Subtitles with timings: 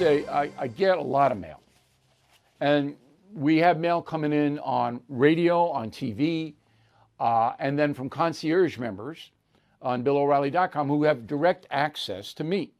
[0.00, 1.60] say I, I get a lot of mail.
[2.60, 2.96] And
[3.34, 6.54] we have mail coming in on radio, on TV,
[7.18, 9.30] uh, and then from concierge members
[9.82, 12.72] on BillO'Reilly.com who have direct access to me.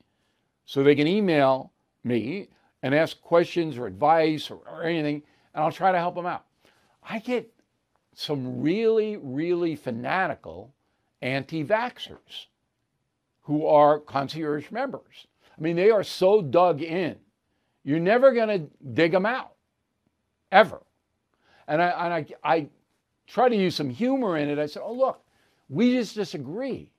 [0.65, 1.73] So they can email
[2.05, 2.49] me
[2.83, 5.23] and ask questions or advice or, or anything,
[5.55, 6.47] and I'll try to help them out.
[7.03, 7.53] I get
[8.15, 10.73] some really, really fanatical
[11.21, 12.47] anti vaxxers
[13.43, 15.27] who are concierge members.
[15.61, 17.17] I mean, they are so dug in,
[17.85, 19.53] you're never going to dig them out,
[20.51, 20.81] ever.
[21.69, 22.69] And I, and I, I
[23.27, 24.59] try to use some humor in it.
[24.59, 25.23] I said, oh, look,
[25.69, 26.91] we just disagree.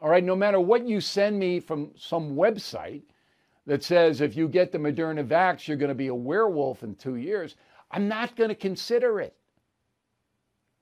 [0.00, 3.02] All right, no matter what you send me from some website
[3.66, 6.94] that says if you get the Moderna vax, you're going to be a werewolf in
[6.94, 7.56] two years,
[7.90, 9.36] I'm not going to consider it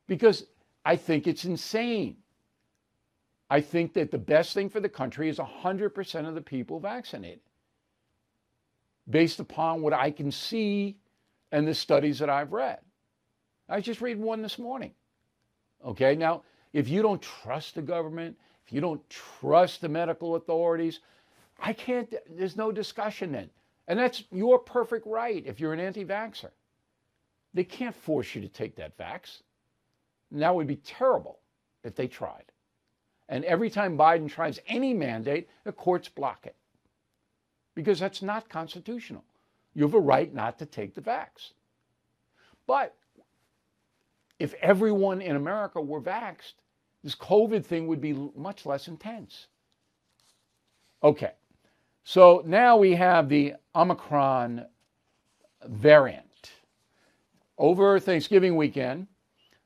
[0.07, 0.47] because
[0.85, 2.17] I think it's insane.
[3.49, 7.41] I think that the best thing for the country is 100% of the people vaccinated
[9.09, 10.97] based upon what I can see
[11.53, 12.81] and the studies that I've read.
[13.69, 14.93] I just read one this morning.
[15.85, 18.37] Okay, now, if you don't trust the government,
[18.67, 21.01] if you don't trust the medical authorities,
[21.61, 23.51] I can't, there's no discussion then.
[23.89, 26.51] And that's your perfect right if you're an anti vaxxer.
[27.55, 29.43] They can't force you to take that vax.
[30.33, 31.39] And that would be terrible
[31.85, 32.45] if they tried.
[33.29, 36.55] And every time Biden tries any mandate, the courts block it
[37.75, 39.25] because that's not constitutional.
[39.75, 41.53] You have a right not to take the vax.
[42.67, 42.95] But
[44.39, 46.55] if everyone in America were vaxxed,
[47.05, 49.47] this COVID thing would be much less intense.
[51.03, 51.33] Okay,
[52.03, 54.65] so now we have the Omicron
[55.67, 56.23] variant.
[57.59, 59.07] Over Thanksgiving weekend,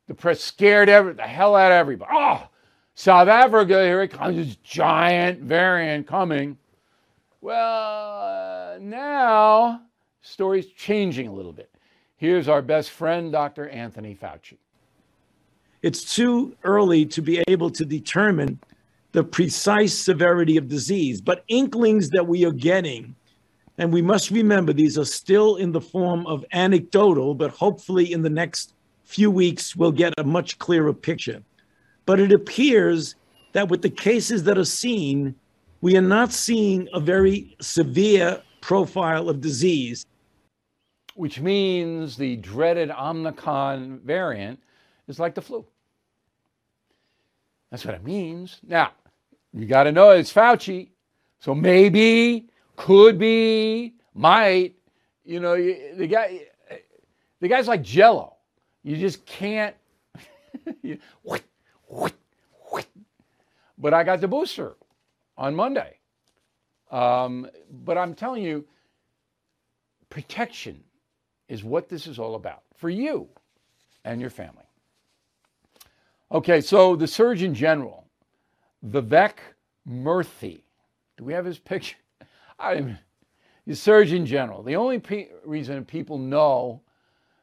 [0.07, 2.11] the press scared every, the hell out of everybody.
[2.13, 2.49] Oh,
[3.01, 6.59] South Africa, here it comes, this giant variant coming.
[7.41, 9.81] Well, uh, now
[10.21, 11.71] story's changing a little bit.
[12.19, 13.71] Here's our best friend, Dr.
[13.71, 14.59] Anthony Fauci.
[15.81, 18.61] It's too early to be able to determine
[19.13, 23.15] the precise severity of disease, but inklings that we are getting,
[23.79, 28.21] and we must remember these are still in the form of anecdotal, but hopefully in
[28.21, 28.75] the next
[29.05, 31.43] few weeks we'll get a much clearer picture.
[32.07, 33.15] But it appears
[33.53, 35.35] that with the cases that are seen,
[35.81, 40.07] we are not seeing a very severe profile of disease.
[41.15, 44.61] Which means the dreaded Omicron variant
[45.09, 45.67] is like the flu.
[47.71, 48.59] That's what it means.
[48.67, 48.93] Now,
[49.53, 50.89] you got to know it's Fauci.
[51.41, 54.75] So maybe, could be, might.
[55.25, 56.47] You know, the guy,
[57.41, 58.37] the guy's like Jello.
[58.83, 59.75] You just can't.
[60.83, 61.43] what, what.
[63.79, 64.75] But I got the booster
[65.39, 65.97] on Monday.
[66.91, 68.67] Um, but I'm telling you,
[70.11, 70.85] protection
[71.49, 73.29] is what this is all about for you
[74.05, 74.65] and your family.
[76.33, 78.05] Okay, so the Surgeon General,
[78.87, 79.35] Vivek
[79.89, 80.63] Murthy,
[81.17, 81.97] do we have his picture?
[82.59, 82.99] I'm
[83.67, 84.63] the Surgeon General.
[84.63, 86.83] The only pe- reason people know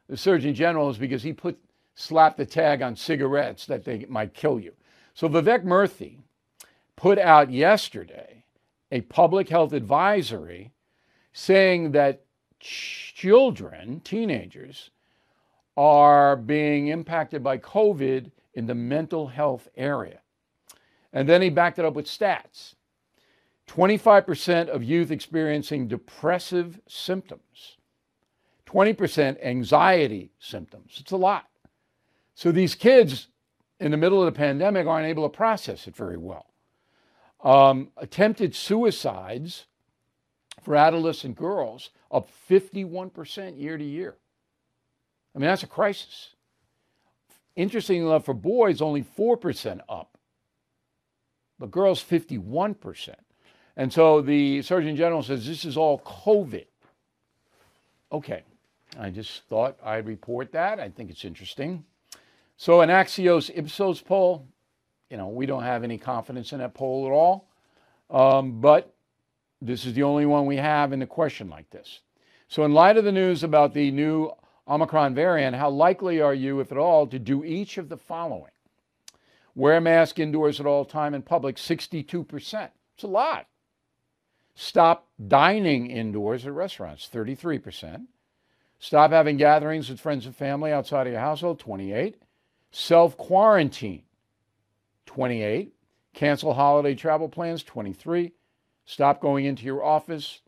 [0.07, 1.57] the Surgeon General is because he put
[1.99, 4.71] slapped the tag on cigarettes that they might kill you.
[5.15, 6.19] So Vivek Murthy
[6.95, 8.43] put out yesterday
[8.91, 10.71] a public health advisory
[11.33, 12.21] saying that
[12.59, 14.91] children, teenagers,
[15.75, 20.19] are being impacted by COVID in the mental health area.
[21.11, 22.75] And then he backed it up with stats
[23.67, 27.77] 25% of youth experiencing depressive symptoms,
[28.67, 30.97] 20% anxiety symptoms.
[30.99, 31.47] It's a lot.
[32.37, 33.29] So these kids
[33.79, 36.45] in the middle of the pandemic aren't able to process it very well.
[37.43, 39.65] Um, attempted suicides
[40.61, 44.17] for adolescent girls up 51% year to year.
[45.35, 46.35] I mean, that's a crisis.
[47.55, 50.19] Interestingly enough, for boys, only 4% up,
[51.57, 53.15] but girls, 51%.
[53.75, 56.67] And so the Surgeon General says this is all COVID.
[58.11, 58.43] Okay,
[58.99, 60.79] I just thought I'd report that.
[60.79, 61.83] I think it's interesting.
[62.57, 64.47] So, an Axios Ipsos poll,
[65.11, 67.47] you know, we don't have any confidence in that poll at all,
[68.09, 68.95] um, but
[69.61, 72.01] this is the only one we have in a question like this.
[72.47, 74.31] So, in light of the news about the new
[74.67, 78.51] Omicron variant, how likely are you, if at all, to do each of the following?
[79.53, 82.69] Wear a mask indoors at all time in public, 62%.
[82.95, 83.47] It's a lot.
[84.55, 88.07] Stop dining indoors at restaurants, 33%.
[88.79, 92.17] Stop having gatherings with friends and family outside of your household, 28.
[92.71, 94.03] Self quarantine,
[95.05, 95.73] 28.
[96.13, 98.31] Cancel holiday travel plans, 23.
[98.85, 100.41] Stop going into your office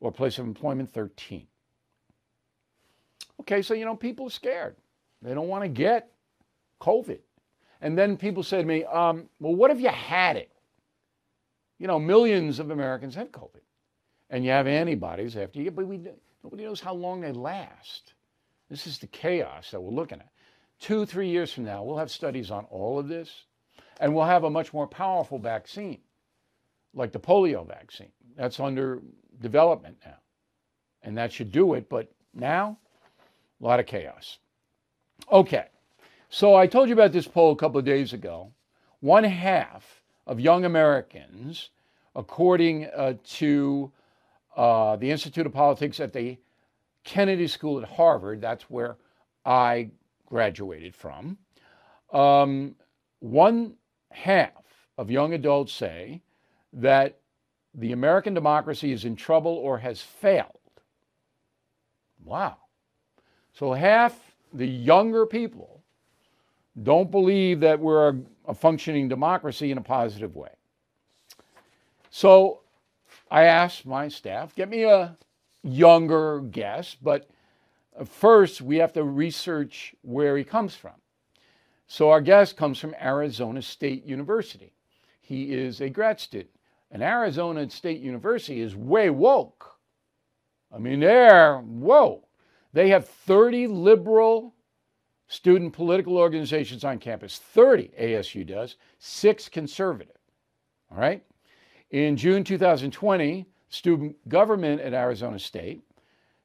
[0.00, 1.46] or place of employment 13.
[3.40, 4.76] Okay, so you know, people are scared.
[5.22, 6.10] They don't want to get
[6.80, 7.20] COVID.
[7.80, 10.50] And then people say to me, um, well, what if you had it?
[11.78, 13.60] You know, millions of Americans have COVID,
[14.30, 16.00] and you have antibodies after you but we,
[16.42, 18.14] nobody knows how long they last.
[18.70, 20.30] This is the chaos that we're looking at.
[20.78, 23.44] Two, three years from now, we'll have studies on all of this,
[24.00, 26.00] and we'll have a much more powerful vaccine,
[26.94, 28.12] like the polio vaccine.
[28.36, 29.00] That's under
[29.40, 30.18] development now,
[31.02, 31.88] and that should do it.
[31.88, 32.78] But now,
[33.60, 34.38] a lot of chaos.
[35.32, 35.66] Okay,
[36.28, 38.52] so I told you about this poll a couple of days ago.
[39.00, 41.70] One half of young Americans,
[42.14, 43.90] according uh, to
[44.56, 46.36] uh, the Institute of Politics at the
[47.04, 48.96] Kennedy School at Harvard, that's where
[49.44, 49.90] I
[50.26, 51.38] graduated from,
[52.12, 52.74] um,
[53.20, 53.74] one
[54.10, 54.50] half
[54.98, 56.20] of young adults say
[56.72, 57.18] that
[57.74, 60.60] the American democracy is in trouble or has failed.
[62.24, 62.56] Wow.
[63.52, 65.82] So half the younger people
[66.82, 68.18] don't believe that we're a,
[68.48, 70.50] a functioning democracy in a positive way.
[72.10, 72.60] So
[73.30, 75.16] I asked my staff, get me a
[75.62, 77.28] younger guess, but
[78.04, 80.92] first we have to research where he comes from.
[81.86, 84.72] So our guest comes from Arizona State University.
[85.20, 86.50] He is a grad student.
[86.90, 89.76] And Arizona State University is way woke.
[90.72, 92.24] I mean, they're, whoa.
[92.72, 94.54] They have 30 liberal
[95.28, 97.38] student political organizations on campus.
[97.38, 100.16] 30 ASU does, six conservative.
[100.90, 101.24] All right?
[101.90, 105.82] In June 2020, student government at Arizona State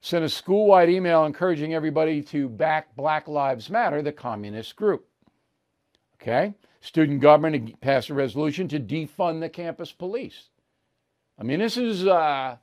[0.01, 5.07] sent a school wide email encouraging everybody to back Black Lives Matter, the communist group.
[6.21, 6.55] Okay?
[6.81, 10.49] Student government passed a resolution to defund the campus police.
[11.39, 12.57] I mean, this is uh,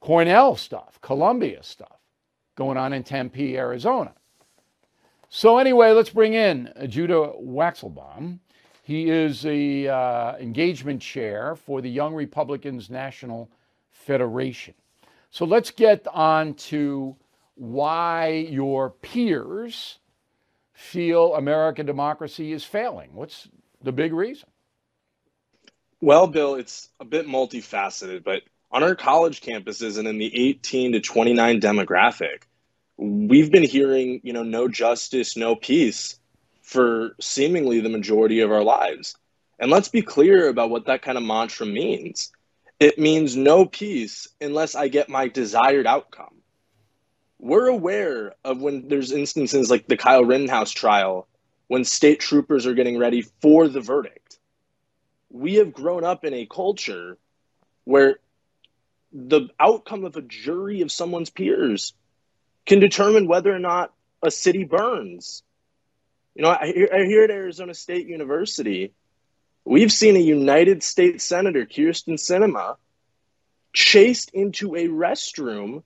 [0.00, 1.98] Cornell stuff, Columbia stuff
[2.56, 4.12] going on in Tempe, Arizona.
[5.28, 8.38] So, anyway, let's bring in Judah Waxelbaum.
[8.82, 13.50] He is the uh, engagement chair for the Young Republicans National
[13.90, 14.74] Federation.
[15.30, 17.16] So, let's get on to
[17.54, 19.98] why your peers
[20.78, 23.10] feel American democracy is failing?
[23.12, 23.48] What's
[23.82, 24.48] the big reason?
[26.00, 30.92] Well, Bill, it's a bit multifaceted, but on our college campuses and in the 18
[30.92, 32.42] to 29 demographic,
[32.96, 36.20] we've been hearing, you know, no justice, no peace
[36.62, 39.16] for seemingly the majority of our lives.
[39.58, 42.30] And let's be clear about what that kind of mantra means.
[42.80, 46.38] It means no peace unless I get my desired outcome
[47.38, 51.28] we're aware of when there's instances like the Kyle Rittenhouse trial
[51.68, 54.38] when state troopers are getting ready for the verdict.
[55.30, 57.18] We have grown up in a culture
[57.84, 58.16] where
[59.12, 61.92] the outcome of a jury of someone's peers
[62.66, 63.92] can determine whether or not
[64.22, 65.42] a city burns.
[66.34, 68.92] You know, I, here at Arizona State University,
[69.68, 72.76] we've seen a United States Senator, Kyrsten Sinema,
[73.72, 75.82] chased into a restroom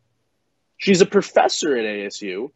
[0.83, 2.51] She's a professor at ASU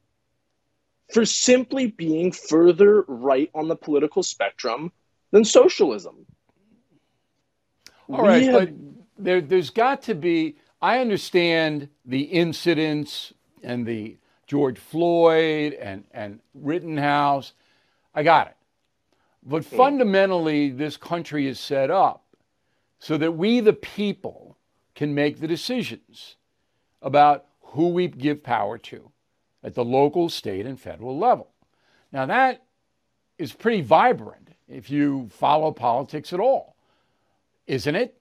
[1.14, 4.90] for simply being further right on the political spectrum
[5.30, 6.26] than socialism.
[8.08, 8.52] All we right, have...
[8.52, 8.70] but
[9.16, 10.56] there, there's got to be.
[10.82, 14.16] I understand the incidents and the
[14.48, 17.52] George Floyd and, and Rittenhouse.
[18.12, 18.55] I got it.
[19.48, 22.24] But fundamentally, this country is set up
[22.98, 24.58] so that we, the people,
[24.96, 26.34] can make the decisions
[27.00, 29.12] about who we give power to
[29.62, 31.52] at the local, state, and federal level.
[32.10, 32.64] Now, that
[33.38, 36.74] is pretty vibrant if you follow politics at all,
[37.68, 38.20] isn't it?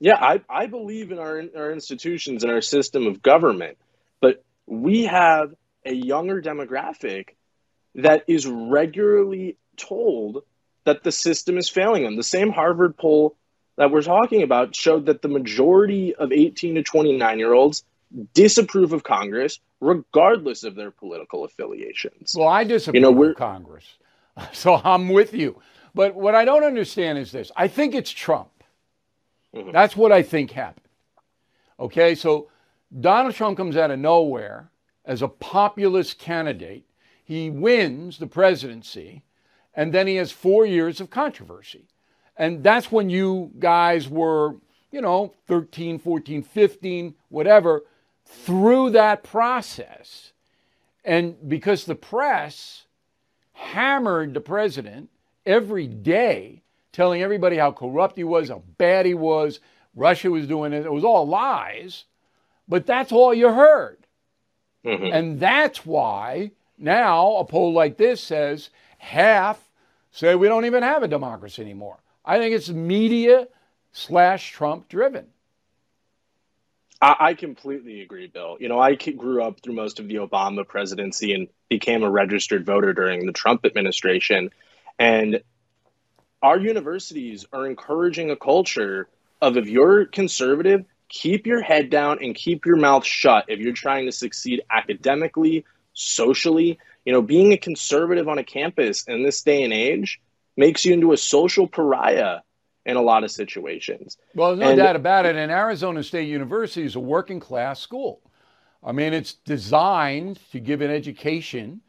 [0.00, 3.78] Yeah, I, I believe in our, our institutions and our system of government,
[4.20, 7.35] but we have a younger demographic
[7.96, 10.44] that is regularly told
[10.84, 12.16] that the system is failing them.
[12.16, 13.36] The same Harvard poll
[13.76, 17.84] that we're talking about showed that the majority of 18 to 29 year olds
[18.34, 22.34] disapprove of Congress, regardless of their political affiliations.
[22.36, 23.84] Well, I disapprove you know, of Congress,
[24.52, 25.60] so I'm with you.
[25.94, 28.50] But what I don't understand is this I think it's Trump.
[29.54, 29.72] Mm-hmm.
[29.72, 30.82] That's what I think happened.
[31.80, 32.48] Okay, so
[33.00, 34.70] Donald Trump comes out of nowhere
[35.04, 36.85] as a populist candidate.
[37.26, 39.24] He wins the presidency,
[39.74, 41.88] and then he has four years of controversy.
[42.36, 44.54] And that's when you guys were,
[44.92, 47.82] you know, 13, 14, 15, whatever,
[48.24, 50.32] through that process.
[51.04, 52.84] And because the press
[53.54, 55.10] hammered the president
[55.44, 59.58] every day, telling everybody how corrupt he was, how bad he was,
[59.96, 60.86] Russia was doing it.
[60.86, 62.04] It was all lies,
[62.68, 64.06] but that's all you heard.
[64.84, 65.12] Mhm.
[65.12, 69.60] And that's why now a poll like this says half
[70.10, 71.98] say we don't even have a democracy anymore.
[72.24, 73.48] I think it's media
[73.92, 75.26] slash Trump driven.
[77.00, 78.56] I, completely agree, Bill.
[78.58, 82.64] You know, I grew up through most of the Obama presidency and became a registered
[82.64, 84.50] voter during the Trump administration.
[84.98, 85.42] And
[86.42, 89.08] our universities are encouraging a culture
[89.42, 93.74] of if you're conservative, keep your head down and keep your mouth shut if you're
[93.74, 95.64] trying to succeed academically,
[95.96, 96.78] socially.
[97.04, 100.20] You know, being a conservative on a campus in this day and age
[100.56, 102.40] makes you into a social pariah
[102.84, 104.16] in a lot of situations.
[104.34, 105.34] Well, no And- doubt about it.
[105.36, 108.20] And Arizona State University is a working class school.
[108.84, 111.80] I mean, it's designed to give an education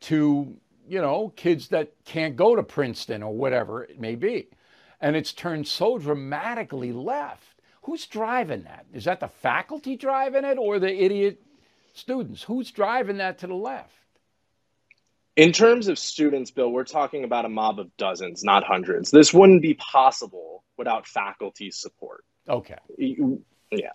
[0.00, 0.54] to,
[0.86, 4.48] you know, kids that can't go to Princeton or whatever it may be.
[5.00, 7.60] And it's turned so dramatically left.
[7.82, 8.84] Who's driving that?
[8.92, 11.40] Is that the faculty driving it or the idiot
[11.94, 12.42] students?
[12.42, 13.90] Who's driving that to the left?
[15.36, 19.10] In terms of students, Bill, we're talking about a mob of dozens, not hundreds.
[19.10, 22.24] This wouldn't be possible without faculty support.
[22.48, 22.76] Okay.
[22.98, 23.90] Yeah.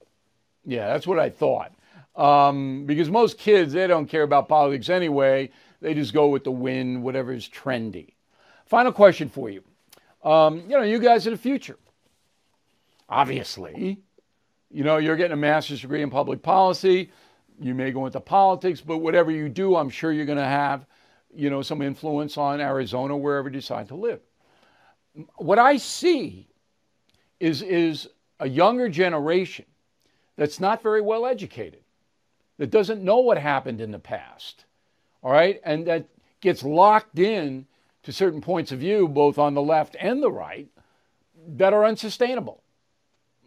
[0.65, 1.72] Yeah, that's what I thought.
[2.15, 5.51] Um, because most kids, they don't care about politics anyway.
[5.79, 8.13] They just go with the wind, whatever is trendy.
[8.65, 9.63] Final question for you.
[10.24, 11.77] Um, you know, you guys are the future.
[13.08, 14.00] Obviously,
[14.70, 17.12] you know, you're getting a master's degree in public policy.
[17.62, 20.86] You may go into politics, but whatever you do, I'm sure you're going to have,
[21.34, 24.22] you know, some influence on Arizona, wherever you decide to live.
[25.36, 26.48] What I see
[27.39, 28.08] is, is
[28.39, 29.66] a younger generation
[30.38, 31.82] that's not very well educated,
[32.58, 34.66] that doesn't know what happened in the past,
[35.22, 36.06] all right, and that
[36.39, 37.66] gets locked in
[38.04, 40.70] to certain points of view, both on the left and the right,
[41.56, 42.63] that are unsustainable.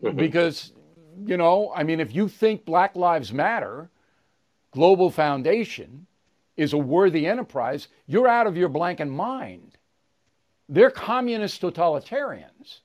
[0.03, 0.17] Mm-hmm.
[0.19, 0.73] Because,
[1.25, 3.89] you know, I mean, if you think Black Lives Matter,
[4.73, 6.07] Global Foundation,
[6.57, 9.77] is a worthy enterprise, you're out of your blanket mind.
[10.69, 12.81] They're communist totalitarians.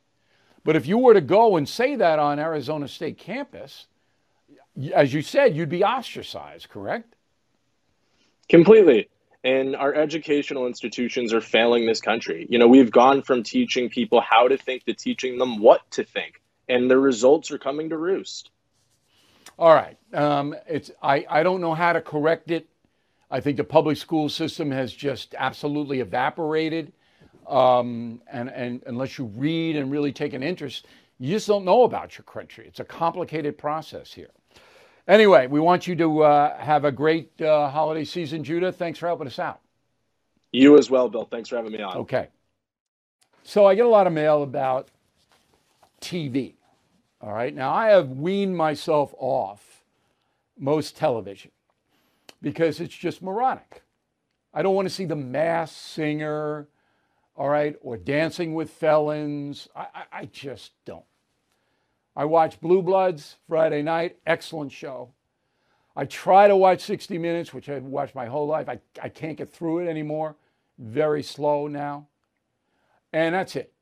[0.63, 3.87] But if you were to go and say that on Arizona State campus,
[4.93, 7.15] as you said, you'd be ostracized, correct?
[8.49, 9.09] Completely.
[9.43, 12.47] And our educational institutions are failing this country.
[12.49, 16.03] You know, we've gone from teaching people how to think to teaching them what to
[16.03, 18.51] think, and the results are coming to roost.
[19.59, 19.97] All right.
[20.13, 22.67] Um, it's I, I don't know how to correct it.
[23.29, 26.93] I think the public school system has just absolutely evaporated.
[27.47, 30.85] Um, and, and unless you read and really take an interest,
[31.17, 32.65] you just don't know about your country.
[32.67, 34.29] It's a complicated process here.
[35.07, 38.71] Anyway, we want you to uh, have a great uh, holiday season, Judah.
[38.71, 39.61] Thanks for helping us out.
[40.51, 41.25] You as well, Bill.
[41.25, 41.97] Thanks for having me on.
[41.97, 42.27] Okay.
[43.43, 44.89] So I get a lot of mail about
[46.01, 46.53] TV.
[47.21, 47.53] All right.
[47.53, 49.83] Now I have weaned myself off
[50.57, 51.51] most television
[52.41, 53.83] because it's just moronic.
[54.53, 56.67] I don't want to see the Masked Singer,
[57.35, 59.67] all right, or dancing with felons.
[59.75, 61.05] I, I, I just don't.
[62.15, 65.11] I watch Blue Bloods Friday night, excellent show.
[65.95, 68.69] I try to watch 60 Minutes, which I've watched my whole life.
[68.69, 70.35] I, I can't get through it anymore.
[70.77, 72.07] Very slow now.
[73.11, 73.73] And that's it.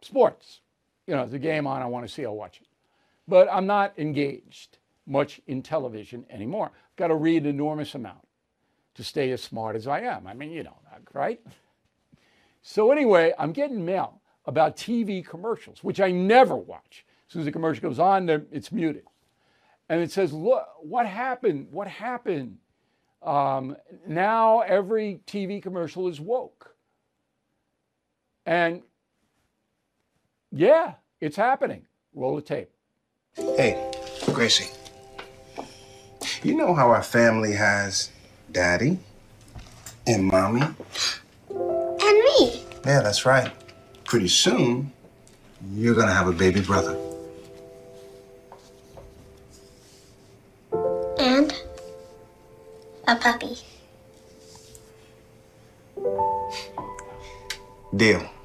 [0.00, 0.60] Sports.
[1.08, 2.68] You know, the game on, I want to see, I'll watch it.
[3.26, 6.66] But I'm not engaged much in television anymore.
[6.66, 8.28] I've got to read an enormous amount
[8.94, 10.26] to stay as smart as I am.
[10.26, 10.78] I mean, you know
[11.12, 11.40] right?
[12.62, 17.04] So anyway, I'm getting mail about TV commercials, which I never watch.
[17.26, 19.04] As soon as the commercial goes on, it's muted.
[19.88, 21.68] And it says, look, what happened?
[21.70, 22.58] What happened?
[23.22, 26.74] Um, now every TV commercial is woke.
[28.46, 28.82] And
[30.50, 31.86] yeah, it's happening.
[32.14, 32.70] Roll the tape.
[33.36, 33.92] Hey,
[34.32, 34.70] Gracie.
[36.42, 38.10] You know how our family has
[38.52, 38.98] daddy
[40.06, 40.62] and mommy?
[41.50, 42.62] And me.
[42.84, 43.52] Yeah, that's right.
[44.04, 44.92] Pretty soon,
[45.72, 46.96] you're gonna have a baby brother.
[51.18, 51.52] And
[53.06, 53.56] a puppy.
[57.94, 58.37] Deal.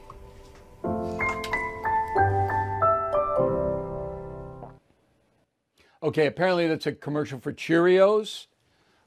[6.04, 8.48] Okay, apparently that's a commercial for Cheerios.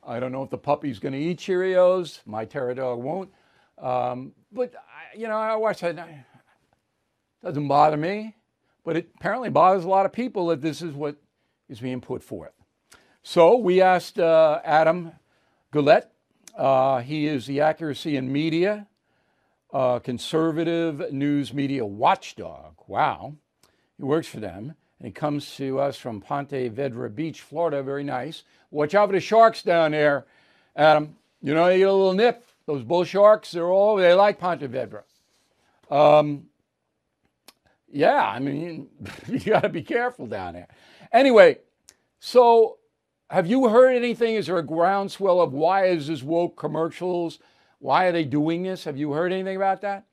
[0.02, 2.20] I don't know if the puppy's going to eat Cheerios.
[2.24, 3.30] My terror dog won't.
[3.76, 5.98] Um, but I, you know, I watch that.
[7.44, 8.34] Doesn't bother me,
[8.82, 11.16] but it apparently bothers a lot of people that this is what
[11.68, 12.54] is being put forth.
[13.22, 15.12] So we asked uh, Adam
[15.74, 16.06] Guillette.
[16.56, 18.86] Uh, he is the accuracy in media,
[19.70, 22.76] uh, conservative news media watchdog.
[22.86, 23.34] Wow,
[23.98, 24.76] he works for them.
[24.98, 27.82] And he comes to us from Ponte Vedra Beach, Florida.
[27.82, 28.44] Very nice.
[28.70, 30.26] Watch out for the sharks down there,
[30.74, 31.16] Adam.
[31.42, 32.46] You know, you get a little nip.
[32.66, 35.02] Those bull sharks, they're all, they like Ponte Vedra.
[35.88, 36.46] Um,
[37.88, 38.88] yeah, I mean,
[39.28, 40.68] you got to be careful down there.
[41.12, 41.58] Anyway,
[42.18, 42.78] so
[43.30, 44.34] have you heard anything?
[44.34, 47.38] Is there a groundswell of why is this woke commercials?
[47.78, 48.84] Why are they doing this?
[48.84, 50.06] Have you heard anything about that?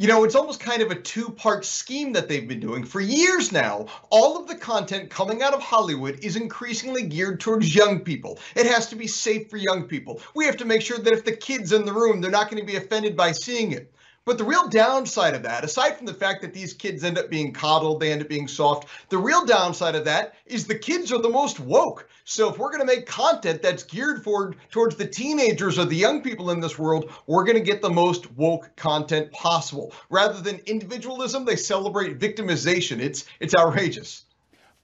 [0.00, 3.02] You know, it's almost kind of a two part scheme that they've been doing for
[3.02, 3.84] years now.
[4.08, 8.38] All of the content coming out of Hollywood is increasingly geared towards young people.
[8.56, 10.22] It has to be safe for young people.
[10.34, 12.62] We have to make sure that if the kids in the room, they're not going
[12.62, 13.92] to be offended by seeing it.
[14.26, 17.30] But the real downside of that, aside from the fact that these kids end up
[17.30, 21.10] being coddled, they end up being soft, the real downside of that is the kids
[21.10, 22.08] are the most woke.
[22.24, 25.96] So if we're going to make content that's geared for towards the teenagers or the
[25.96, 29.92] young people in this world, we're going to get the most woke content possible.
[30.10, 33.00] Rather than individualism, they celebrate victimization.
[33.00, 34.26] It's it's outrageous.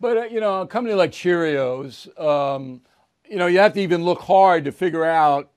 [0.01, 2.81] But uh, you know, a company like Cheerios, um,
[3.29, 5.51] you know, you have to even look hard to figure out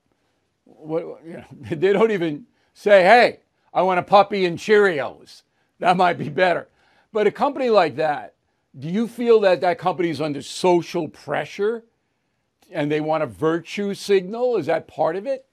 [0.64, 1.44] what you know.
[1.76, 3.40] They don't even say, "Hey,
[3.72, 5.42] I want a puppy and Cheerios.
[5.78, 6.68] That might be better.
[7.12, 8.34] But a company like that,
[8.78, 11.84] do you feel that that company is under social pressure
[12.70, 14.56] and they want a virtue signal?
[14.56, 15.46] Is that part of it?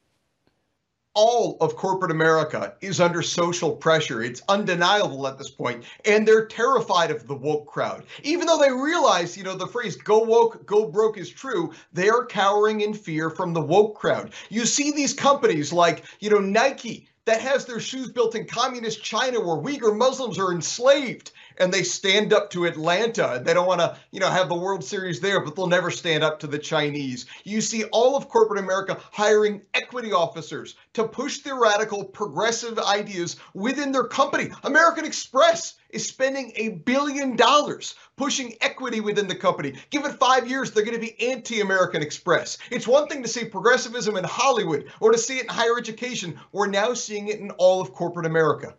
[1.18, 4.22] all of corporate America is under social pressure.
[4.22, 8.04] It's undeniable at this point, and they're terrified of the woke crowd.
[8.22, 12.08] Even though they realize, you know, the phrase go woke, go broke is true, they
[12.08, 14.32] are cowering in fear from the woke crowd.
[14.50, 19.04] You see these companies like, you know, Nike that has their shoes built in communist
[19.04, 23.42] China where Uyghur Muslims are enslaved and they stand up to Atlanta.
[23.44, 26.24] They don't want to, you know, have the World Series there, but they'll never stand
[26.24, 27.26] up to the Chinese.
[27.44, 33.38] You see all of corporate America hiring equity officers to push their radical progressive ideas
[33.54, 34.50] within their company.
[34.64, 39.74] American Express is spending a billion dollars pushing equity within the company.
[39.90, 42.58] Give it five years, they're going to be anti American Express.
[42.72, 46.40] It's one thing to see progressivism in Hollywood or to see it in higher education.
[46.52, 48.76] We're now seeing it in all of corporate America.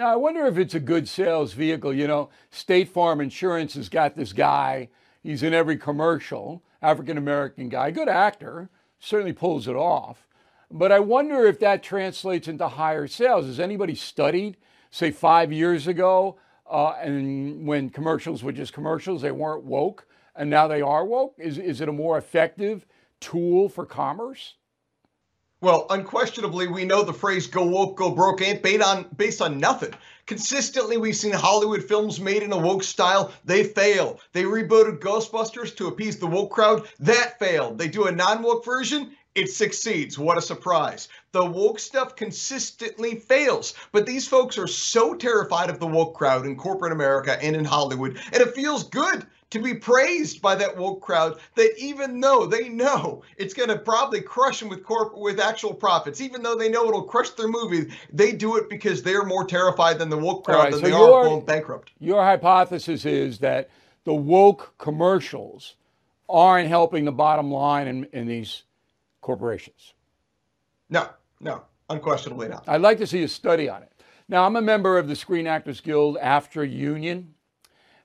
[0.00, 1.92] Now, I wonder if it's a good sales vehicle.
[1.92, 4.88] You know, State Farm Insurance has got this guy,
[5.22, 10.26] he's in every commercial, African American guy, good actor, certainly pulls it off.
[10.70, 13.44] But I wonder if that translates into higher sales.
[13.44, 14.56] Has anybody studied,
[14.90, 20.48] say, five years ago, uh, and when commercials were just commercials, they weren't woke, and
[20.48, 21.34] now they are woke?
[21.36, 22.86] Is, is it a more effective
[23.20, 24.54] tool for commerce?
[25.62, 29.60] Well, unquestionably, we know the phrase "go woke, go broke" ain't based on based on
[29.60, 29.92] nothing.
[30.24, 33.30] Consistently, we've seen Hollywood films made in a woke style.
[33.44, 34.20] They fail.
[34.32, 36.88] They rebooted Ghostbusters to appease the woke crowd.
[37.00, 37.76] That failed.
[37.76, 39.14] They do a non-woke version.
[39.34, 40.18] It succeeds.
[40.18, 41.08] What a surprise.
[41.32, 43.74] The woke stuff consistently fails.
[43.92, 47.66] But these folks are so terrified of the woke crowd in corporate America and in
[47.66, 52.46] Hollywood, and it feels good to be praised by that woke crowd that even though
[52.46, 56.54] they know it's going to probably crush them with corp with actual profits, even though
[56.54, 60.16] they know it'll crush their movie, they do it because they're more terrified than the
[60.16, 61.90] woke crowd right, than so they your, are going bankrupt.
[61.98, 63.68] Your hypothesis is that
[64.04, 65.74] the woke commercials
[66.28, 68.62] aren't helping the bottom line in, in these
[69.20, 69.94] corporations.
[70.88, 71.08] No,
[71.40, 72.64] no, unquestionably not.
[72.68, 73.92] I'd like to see a study on it.
[74.28, 77.34] Now, I'm a member of the Screen Actors Guild AFTRA Union.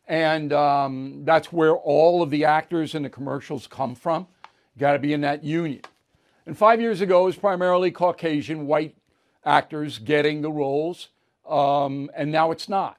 [0.08, 4.28] And um, that's where all of the actors in the commercials come from.
[4.78, 5.82] Got to be in that union.
[6.46, 8.96] And five years ago, it was primarily Caucasian white
[9.44, 11.10] actors getting the roles,
[11.48, 12.98] um, and now it's not.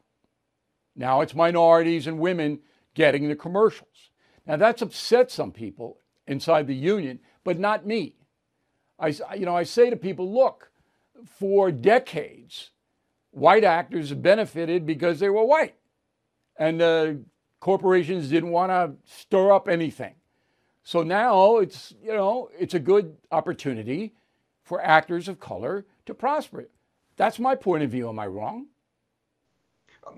[0.96, 2.60] Now it's minorities and women
[2.94, 4.10] getting the commercials.
[4.46, 8.14] Now that's upset some people inside the union, but not me.
[8.98, 10.70] I, you know, I say to people, look,
[11.38, 12.70] for decades,
[13.30, 15.74] white actors have benefited because they were white
[16.58, 17.20] and the
[17.60, 20.14] corporations didn't want to stir up anything.
[20.82, 24.14] So now it's, you know, it's a good opportunity
[24.62, 26.68] for actors of color to prosper.
[27.16, 28.08] That's my point of view.
[28.08, 28.66] Am I wrong?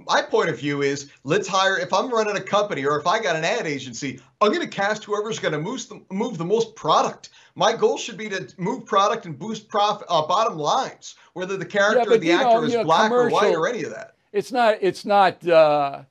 [0.07, 3.23] My point of view is let's hire, if I'm running a company or if I
[3.23, 6.45] got an ad agency, I'm going to cast whoever's going to move the, move the
[6.45, 7.31] most product.
[7.55, 11.65] My goal should be to move product and boost profit, uh, bottom lines, whether the
[11.65, 13.91] character yeah, or the actor know, is you know, black or white or any of
[13.91, 14.17] that.
[14.33, 16.03] It's not, it's not, uh,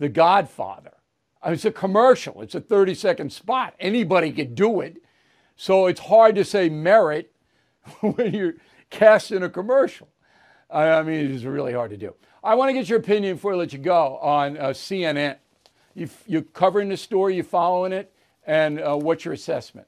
[0.00, 0.94] the Godfather.
[1.44, 3.74] It's a commercial, it's a 30 second spot.
[3.78, 4.96] Anybody could do it.
[5.56, 7.32] So it's hard to say merit
[8.00, 8.54] when you're
[8.88, 10.08] casting a commercial.
[10.70, 12.14] I mean, it's really hard to do.
[12.42, 15.36] I want to get your opinion before I let you go on uh, CNN.
[15.94, 18.12] You, you're covering the story, you're following it,
[18.46, 19.86] and uh, what's your assessment?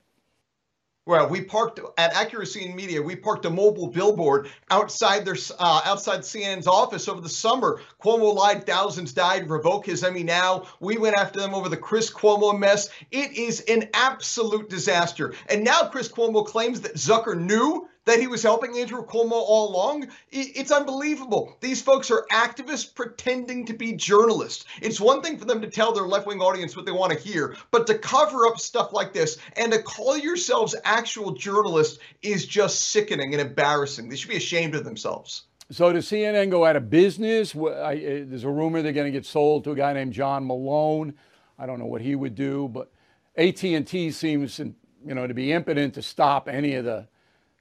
[1.05, 3.03] Well, we parked at Accuracy in Media.
[3.03, 7.81] We parked a mobile billboard outside their uh, outside CNN's office over the summer.
[8.01, 9.51] Cuomo lied, thousands died.
[9.51, 10.65] Revoke his Emmy now.
[10.79, 12.88] We went after them over the Chris Cuomo mess.
[13.11, 15.35] It is an absolute disaster.
[15.49, 19.71] And now Chris Cuomo claims that Zucker knew that he was helping Andrew Cuomo all
[19.71, 20.09] along?
[20.31, 21.57] It's unbelievable.
[21.61, 24.65] These folks are activists pretending to be journalists.
[24.81, 27.19] It's one thing for them to tell their left wing audience what they want to
[27.19, 32.47] hear, but to cover up stuff like this and to call yourselves actual journalists is
[32.47, 34.09] just sickening and embarrassing.
[34.09, 35.45] They should be ashamed of themselves.
[35.71, 37.55] So does CNN go out of business?
[37.55, 37.95] Uh,
[38.27, 41.15] there's a rumor they're going to get sold to a guy named John Malone.
[41.59, 42.91] I don't know what he would do, but
[43.37, 47.07] AT&T seems, you know, to be impotent to stop any of the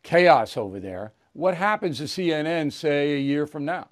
[0.03, 1.13] chaos over there.
[1.33, 3.87] What happens to CNN, say, a year from now?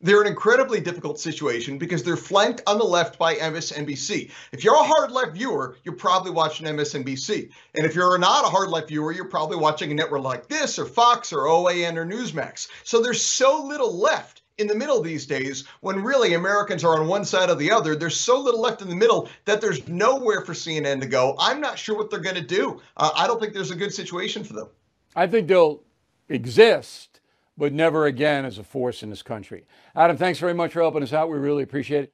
[0.00, 4.30] They're an incredibly difficult situation because they're flanked on the left by MSNBC.
[4.52, 7.50] If you're a hard left viewer, you're probably watching MSNBC.
[7.74, 10.78] And if you're not a hard left viewer, you're probably watching a network like this
[10.78, 12.68] or Fox or OAN or Newsmax.
[12.84, 17.08] So there's so little left in the middle these days when really Americans are on
[17.08, 17.96] one side or the other.
[17.96, 21.34] There's so little left in the middle that there's nowhere for CNN to go.
[21.40, 22.80] I'm not sure what they're going to do.
[22.96, 24.68] Uh, I don't think there's a good situation for them.
[25.16, 25.82] I think they'll
[26.28, 27.20] exist,
[27.56, 29.64] but never again as a force in this country.
[29.94, 31.30] Adam, thanks very much for helping us out.
[31.30, 32.12] We really appreciate it.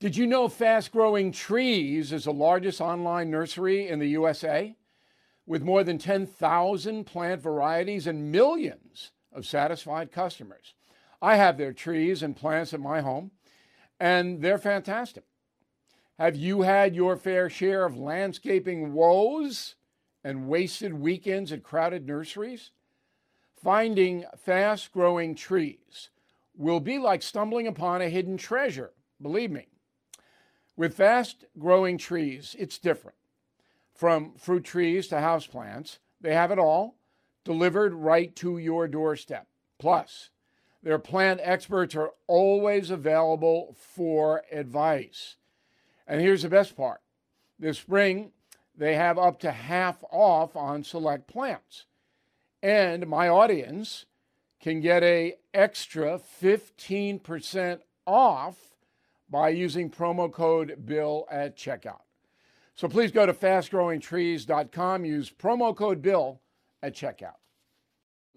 [0.00, 4.74] Did you know Fast Growing Trees is the largest online nursery in the USA
[5.46, 10.74] with more than 10,000 plant varieties and millions of satisfied customers?
[11.20, 13.30] I have their trees and plants at my home,
[14.00, 15.22] and they're fantastic.
[16.18, 19.76] Have you had your fair share of landscaping woes?
[20.24, 22.70] And wasted weekends at crowded nurseries?
[23.62, 26.10] Finding fast growing trees
[26.56, 29.68] will be like stumbling upon a hidden treasure, believe me.
[30.76, 33.16] With fast growing trees, it's different.
[33.94, 36.96] From fruit trees to houseplants, they have it all
[37.44, 39.46] delivered right to your doorstep.
[39.78, 40.30] Plus,
[40.82, 45.36] their plant experts are always available for advice.
[46.06, 47.00] And here's the best part
[47.58, 48.32] this spring,
[48.76, 51.86] they have up to half off on select plants.
[52.62, 54.06] And my audience
[54.60, 58.56] can get a extra 15% off
[59.28, 62.02] by using promo code BILL at checkout.
[62.74, 66.40] So please go to fastgrowingtrees.com, use promo code BILL
[66.82, 67.36] at checkout.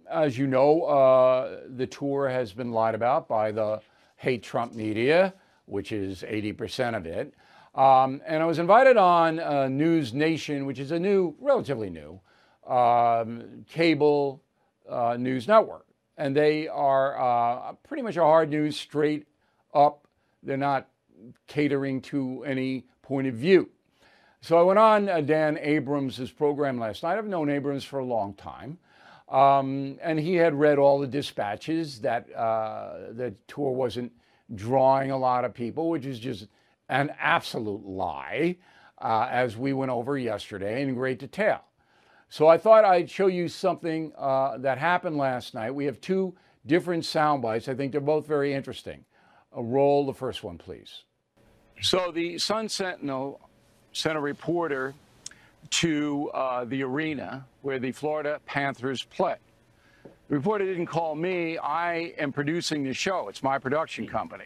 [0.10, 3.82] As you know, uh, the tour has been lied about by the
[4.18, 5.34] hate Trump media,
[5.66, 7.34] which is 80% of it.
[7.76, 12.22] Um, and I was invited on uh, News Nation, which is a new, relatively new,
[12.66, 14.42] um, cable
[14.90, 15.86] uh, news network.
[16.18, 19.28] And they are uh, pretty much a hard news, straight
[19.74, 20.08] up.
[20.42, 20.88] They're not
[21.48, 23.70] catering to any point of view.
[24.40, 27.18] So I went on uh, Dan Abrams' program last night.
[27.18, 28.78] I've known Abrams for a long time.
[29.28, 34.14] Um, and he had read all the dispatches that uh, the tour wasn't
[34.54, 36.48] drawing a lot of people, which is just
[36.90, 38.58] an absolute lie,
[39.00, 41.62] uh, as we went over yesterday in great detail.
[42.30, 45.72] So I thought I'd show you something uh, that happened last night.
[45.72, 47.68] We have two different sound bites.
[47.68, 49.06] I think they're both very interesting.
[49.56, 51.04] Uh, roll the first one, please.
[51.82, 53.40] So the Sun Sentinel
[53.94, 54.94] sent a reporter
[55.70, 59.36] to uh, the arena where the Florida Panthers play.
[60.28, 61.58] The reporter didn't call me.
[61.58, 63.28] I am producing the show.
[63.30, 64.46] It's my production company.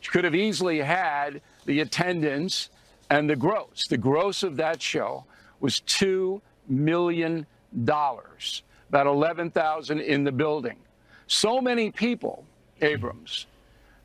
[0.00, 2.70] She could have easily had the attendance
[3.10, 3.86] and the gross.
[3.88, 5.26] The gross of that show
[5.60, 8.26] was $2 million, about
[8.90, 10.76] 11,000 in the building.
[11.26, 12.46] So many people,
[12.80, 13.46] Abrams,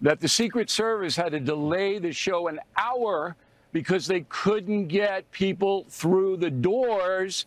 [0.02, 3.38] that the Secret Service had to delay the show an hour
[3.72, 7.46] because they couldn't get people through the doors.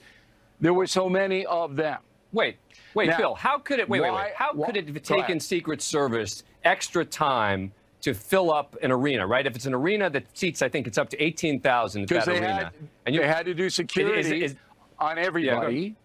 [0.62, 1.98] There were so many of them.
[2.32, 2.56] Wait,
[2.94, 4.32] wait, now, Bill, how could it wait, why, wait, wait.
[4.34, 7.70] How why, could it have taken Secret Service extra time
[8.06, 9.48] to fill up an arena, right?
[9.48, 12.46] If it's an arena that seats, I think it's up to 18,000 that they arena.
[12.46, 12.72] Had,
[13.04, 14.56] and you, they had to do security is, is,
[15.00, 15.96] on everybody.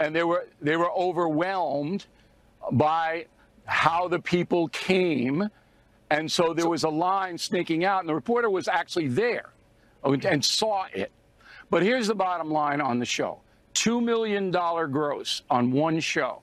[0.00, 2.06] Yeah, and they were they were overwhelmed
[2.72, 3.26] by
[3.66, 5.46] how the people came.
[6.08, 9.50] And so there was a line sneaking out, and the reporter was actually there
[10.02, 11.12] and saw it.
[11.68, 13.40] But here's the bottom line on the show
[13.74, 16.40] $2 million gross on one show.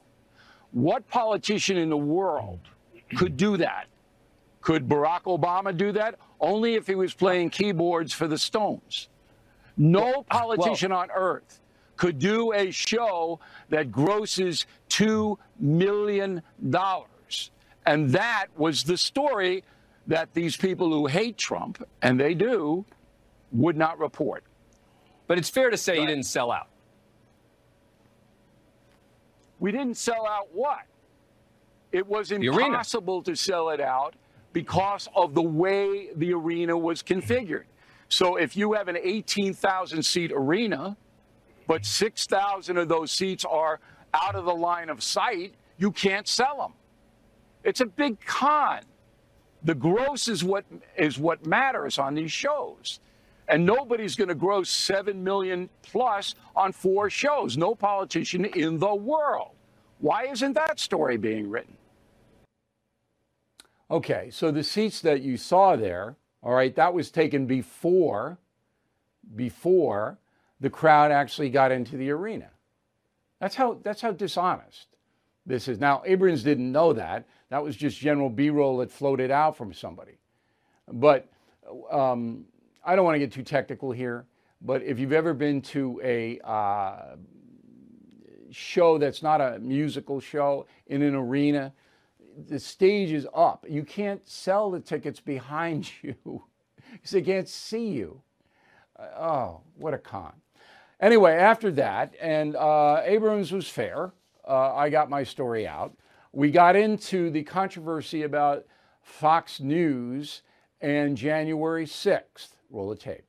[0.72, 2.60] What politician in the world
[3.18, 3.88] could do that?
[4.68, 6.16] Could Barack Obama do that?
[6.42, 9.08] Only if he was playing keyboards for the Stones.
[9.78, 11.62] No politician well, on earth
[11.96, 16.42] could do a show that grosses $2 million.
[17.86, 19.64] And that was the story
[20.06, 22.84] that these people who hate Trump, and they do,
[23.54, 24.44] would not report.
[25.28, 26.68] but it's fair to say you didn't sell out.
[29.62, 30.82] We didn't sell out what?
[31.94, 34.14] It was impossible to sell it out
[34.54, 37.66] because of the way the arena was configured.
[38.10, 40.96] So if you have an 18,000 seat arena,
[41.68, 43.80] but 6,000 of those seats are
[44.14, 46.74] out of the line of sight, you can't sell them.
[47.64, 48.82] It's a big con.
[49.64, 50.64] The gross is what
[50.98, 53.00] is what matters on these shows.
[53.50, 57.58] And nobody's going to gross 7 million plus on four shows.
[57.58, 59.52] No politician in the world.
[60.00, 61.76] Why isn't that story being written?
[63.90, 68.38] Okay, so the seats that you saw there, all right, that was taken before
[69.36, 70.18] before
[70.60, 72.50] the crowd actually got into the arena.
[73.40, 74.88] That's how that's how dishonest
[75.46, 75.80] this is.
[75.80, 77.28] Now, Abrams didn't know that.
[77.50, 80.18] That was just general B-roll that floated out from somebody.
[80.92, 81.30] But
[81.90, 82.46] um,
[82.84, 84.26] I don't want to get too technical here.
[84.62, 87.16] But if you've ever been to a uh,
[88.50, 91.74] show that's not a musical show in an arena,
[92.48, 93.66] the stage is up.
[93.68, 96.44] You can't sell the tickets behind you
[96.92, 98.22] because they can't see you.
[98.98, 100.34] Uh, oh, what a con.
[101.00, 104.14] Anyway, after that, and uh, Abrams was fair.
[104.48, 105.94] Uh, I got my story out.
[106.32, 108.66] We got into the controversy about
[109.02, 110.42] Fox News
[110.82, 112.50] and January 6th.
[112.70, 113.24] Roll the tape.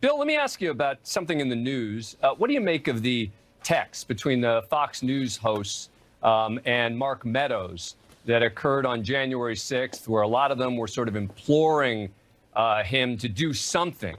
[0.00, 2.16] Bill, let me ask you about something in the news.
[2.22, 3.30] Uh, what do you make of the
[3.62, 5.90] text between the Fox News hosts
[6.22, 7.96] um, and Mark Meadows
[8.28, 12.10] that occurred on January 6th, where a lot of them were sort of imploring
[12.54, 14.14] uh, him to do something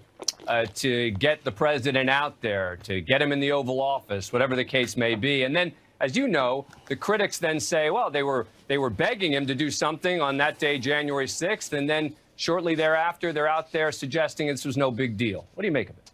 [0.47, 4.55] uh, to get the president out there, to get him in the Oval Office, whatever
[4.55, 5.43] the case may be.
[5.43, 9.31] And then, as you know, the critics then say, well, they were they were begging
[9.31, 13.71] him to do something on that day, January 6th, and then shortly thereafter, they're out
[13.71, 15.45] there suggesting this was no big deal.
[15.53, 16.11] What do you make of it?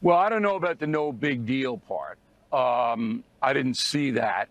[0.00, 2.18] Well, I don't know about the no big deal part.
[2.50, 4.48] Um, I didn't see that.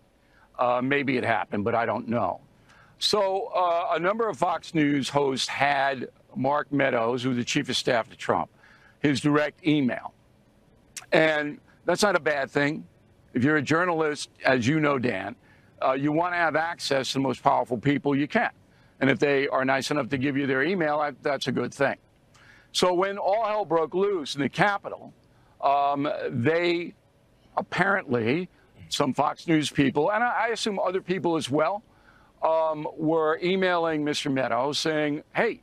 [0.58, 2.40] Uh, maybe it happened, but I don't know.
[2.98, 7.76] So uh, a number of Fox News hosts had Mark Meadows, who's the chief of
[7.76, 8.50] staff to Trump,
[9.00, 10.14] his direct email.
[11.10, 12.86] And that's not a bad thing.
[13.34, 15.34] If you're a journalist, as you know, Dan,
[15.84, 18.50] uh, you want to have access to the most powerful people you can.
[19.00, 21.96] And if they are nice enough to give you their email, that's a good thing.
[22.70, 25.12] So when all hell broke loose in the Capitol,
[25.60, 26.94] um, they
[27.56, 28.48] apparently,
[28.92, 31.82] some Fox News people, and I, assume other people as well,
[32.42, 34.30] um, were emailing Mr.
[34.30, 35.60] Meadows saying, hey,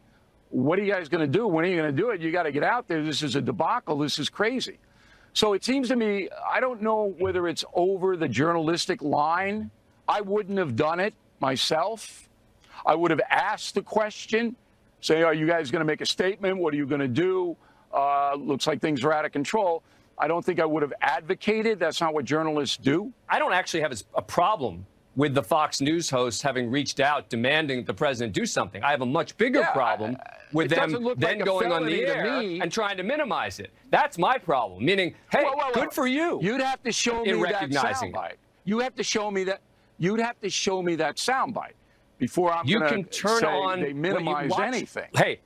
[0.49, 1.45] what are you guys going to do?
[1.45, 2.21] When are you going to do it?
[2.21, 3.03] You got to get out there.
[3.03, 3.99] This is a debacle.
[3.99, 4.79] This is crazy.
[5.33, 9.69] So it seems to me, I don't know whether it's over the journalistic line.
[10.07, 12.27] I wouldn't have done it myself.
[12.83, 14.55] I would have asked the question,
[15.01, 16.57] say, are you guys going to make a statement?
[16.57, 17.55] What are you going to do?
[17.93, 19.83] Uh, looks like things are out of control.
[20.19, 21.79] I don't think I would have advocated.
[21.79, 23.13] That's not what journalists do.
[23.29, 27.83] I don't actually have a problem with the Fox News hosts having reached out demanding
[27.83, 28.83] the president do something.
[28.83, 30.17] I have a much bigger yeah, problem
[30.53, 33.71] with them then like going on the air and trying to minimize it.
[33.91, 34.85] That's my problem.
[34.85, 36.39] Meaning, hey, well, well, good for you.
[36.41, 38.35] You'd have to show me that soundbite.
[38.65, 39.61] You have to show me that.
[39.97, 41.73] You'd have to show me that soundbite
[42.17, 45.09] before I'm you can turn on they minimize watch, anything.
[45.15, 45.39] Hey,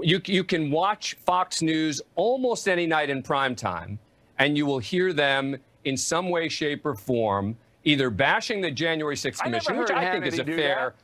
[0.00, 3.98] you you can watch Fox News almost any night in prime time,
[4.38, 9.14] and you will hear them in some way, shape, or form either bashing the January
[9.14, 10.94] 6th Commission, which I Hannity think is a fair.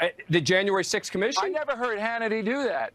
[0.00, 1.42] Uh, the January 6th Commission?
[1.44, 2.92] I never heard Hannity do that.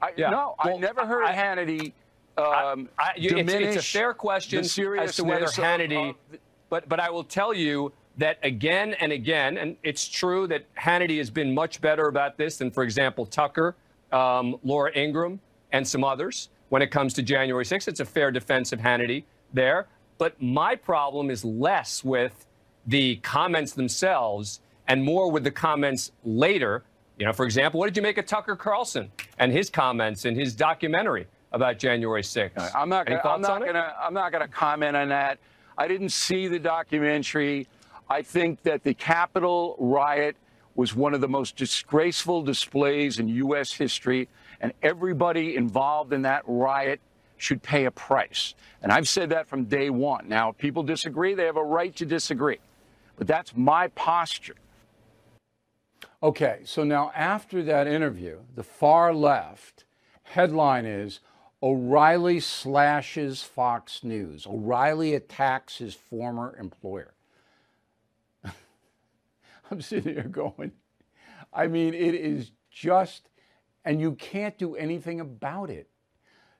[0.00, 0.30] I, yeah.
[0.30, 1.92] No, well, I never heard I, Hannity
[2.36, 6.10] um, I, it's, it's, a fair question as to whether Hannity.
[6.10, 10.46] Of, of, but but I will tell you that again and again, and it's true
[10.48, 13.76] that Hannity has been much better about this than, for example, Tucker,
[14.10, 15.40] um, Laura Ingraham,
[15.72, 17.88] and some others when it comes to January 6th.
[17.88, 19.86] It's a fair defense of Hannity there.
[20.18, 22.46] But my problem is less with
[22.86, 26.84] the comments themselves and more with the comments later.
[27.18, 30.34] You know, for example, what did you make of Tucker Carlson and his comments in
[30.34, 32.70] his documentary about January 6th?
[32.74, 35.38] I'm not I'm not gonna I'm not gonna comment on that.
[35.78, 37.66] I didn't see the documentary.
[38.08, 40.36] I think that the Capitol riot
[40.74, 43.72] was one of the most disgraceful displays in U.S.
[43.72, 44.28] history,
[44.60, 47.00] and everybody involved in that riot
[47.36, 48.54] should pay a price.
[48.82, 50.28] And I've said that from day one.
[50.28, 52.58] Now, if people disagree, they have a right to disagree.
[53.16, 54.56] But that's my posture.
[56.22, 59.84] Okay, so now after that interview, the far left
[60.22, 61.20] headline is
[61.62, 64.46] O'Reilly slashes Fox News.
[64.46, 67.14] O'Reilly attacks his former employer.
[69.70, 70.72] I'm sitting here going,
[71.52, 73.28] I mean, it is just,
[73.84, 75.88] and you can't do anything about it.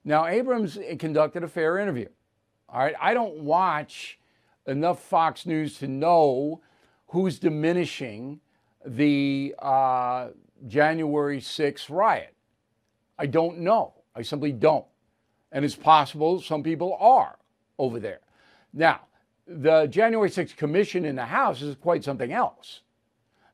[0.05, 2.09] Now, Abrams conducted a fair interview.
[2.69, 2.95] All right.
[3.01, 4.19] I don't watch
[4.67, 6.61] enough Fox News to know
[7.09, 8.41] who's diminishing
[8.85, 10.29] the uh,
[10.67, 12.35] January 6th riot.
[13.19, 13.95] I don't know.
[14.15, 14.87] I simply don't.
[15.53, 17.39] And it's possible some people are
[17.79, 18.21] over there.
[18.73, 19.03] Now,
[19.47, 22.81] the January 6th commission in the House is quite something else.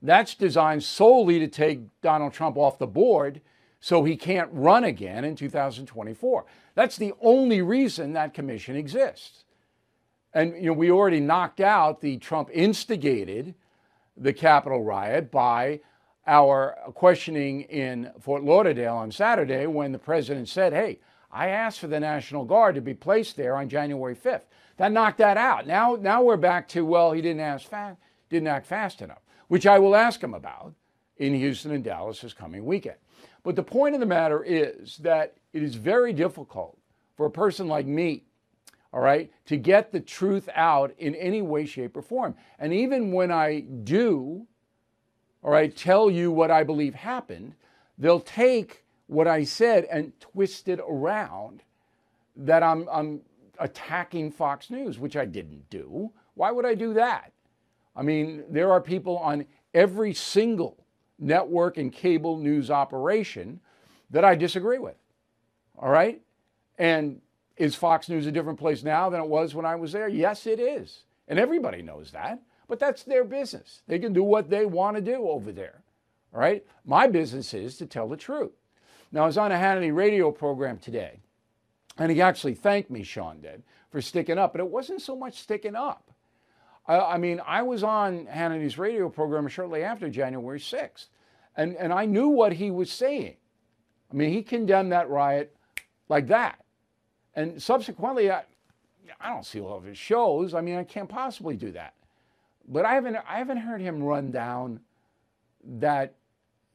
[0.02, 3.42] That's designed solely to take Donald Trump off the board
[3.80, 6.44] so he can't run again in 2024.
[6.74, 9.44] That's the only reason that commission exists.
[10.32, 13.54] And you know, we already knocked out the Trump instigated
[14.16, 15.80] the Capitol riot by
[16.26, 21.00] our questioning in Fort Lauderdale on Saturday when the president said, "Hey,
[21.32, 25.18] I asked for the National Guard to be placed there on January 5th." That knocked
[25.18, 25.66] that out.
[25.66, 27.68] Now, now we're back to well, he didn't ask
[28.28, 30.74] didn't act fast enough, which I will ask him about
[31.16, 32.96] in Houston and Dallas this coming weekend.
[33.42, 36.78] But the point of the matter is that it is very difficult
[37.16, 38.24] for a person like me,
[38.92, 42.34] all right, to get the truth out in any way, shape, or form.
[42.58, 44.46] And even when I do,
[45.42, 47.54] all right, tell you what I believe happened,
[47.98, 51.62] they'll take what I said and twist it around
[52.36, 53.20] that I'm, I'm
[53.58, 56.12] attacking Fox News, which I didn't do.
[56.34, 57.32] Why would I do that?
[57.96, 60.84] I mean, there are people on every single
[61.20, 63.60] network and cable news operation
[64.10, 64.96] that I disagree with.
[65.78, 66.20] All right?
[66.78, 67.20] And
[67.56, 70.08] is Fox News a different place now than it was when I was there?
[70.08, 71.04] Yes, it is.
[71.28, 72.40] And everybody knows that.
[72.68, 73.82] But that's their business.
[73.86, 75.82] They can do what they want to do over there.
[76.32, 76.64] All right?
[76.84, 78.52] My business is to tell the truth.
[79.12, 81.18] Now, I was on a Hannity radio program today,
[81.98, 84.52] and he actually thanked me, Sean did, for sticking up.
[84.52, 86.09] But it wasn't so much sticking up.
[86.86, 91.08] I, I mean, I was on Hannity's radio program shortly after January 6th,
[91.56, 93.36] and, and I knew what he was saying.
[94.10, 95.54] I mean, he condemned that riot
[96.08, 96.64] like that.
[97.34, 98.42] And subsequently, I,
[99.20, 100.54] I don't see all of his shows.
[100.54, 101.94] I mean, I can't possibly do that.
[102.68, 104.80] But I haven't, I haven't heard him run down
[105.78, 106.14] that,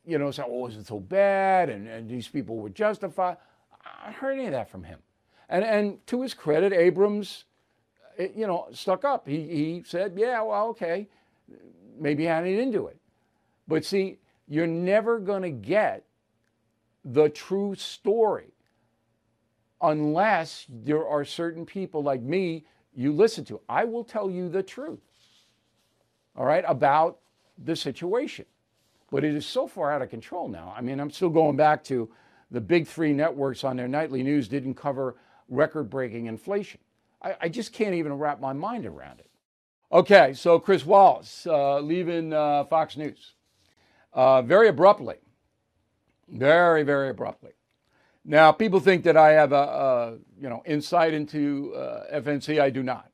[0.06, 1.70] you know, say, oh, is it so bad?
[1.70, 3.38] And, and these people were justified.
[3.84, 5.00] I haven't heard any of that from him.
[5.50, 7.46] And, and to his credit, Abrams,
[8.18, 9.28] you know, stuck up.
[9.28, 11.08] He, he said, yeah, well, okay,
[12.00, 12.98] maybe Hannity didn't it.
[13.68, 16.04] But see, you're never going to get
[17.04, 18.54] the true story
[19.82, 23.60] unless there are certain people like me you listen to.
[23.68, 25.00] I will tell you the truth,
[26.36, 27.20] all right, about
[27.64, 28.46] the situation.
[29.12, 30.74] But it is so far out of control now.
[30.76, 32.10] I mean, I'm still going back to
[32.52, 35.16] the big three networks on their nightly news didn't cover
[35.50, 36.80] record breaking inflation.
[37.26, 39.30] I, I, just can't even wrap my mind around it.
[39.92, 43.34] Okay, so Chris Wallace uh, leaving uh, Fox News
[44.14, 45.16] uh, very abruptly.
[46.28, 47.52] Very, very abruptly.
[48.24, 52.60] Now, people think that I have a, a you know insight into uh, FNC.
[52.60, 53.12] I do not.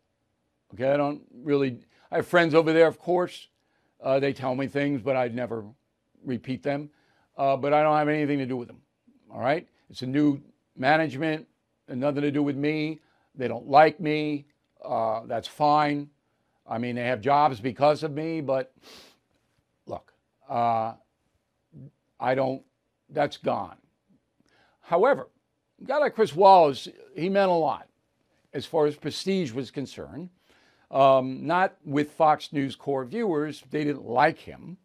[0.74, 1.80] Okay, I don't really.
[2.12, 3.48] I have friends over there, of course.
[4.02, 5.66] Uh, they tell me things, but I never
[6.26, 6.90] repeat them.
[7.38, 8.82] Uh, but I don't have anything to do with them.
[9.34, 10.42] All right, it's a new
[10.78, 11.48] management,
[11.90, 13.00] nothing to do with me.
[13.42, 14.46] They don't like me.
[14.86, 16.12] Uh, that's fine.
[16.68, 18.72] I mean, they have jobs because of me, but
[19.88, 20.14] look,
[20.48, 20.94] uh,
[22.20, 22.62] I don't.
[23.10, 23.78] That's gone.
[24.82, 25.28] However,
[25.82, 27.88] a guy like Chris Wallace, he meant a lot
[28.54, 30.30] as far as prestige was concerned.
[30.92, 34.78] Um, not with Fox News core viewers, they didn't like him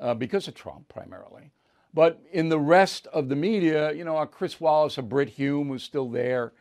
[0.00, 1.52] uh, because of Trump primarily.
[1.94, 5.68] But in the rest of the media, you know, a Chris Wallace, a Brit Hume
[5.68, 6.52] was still there.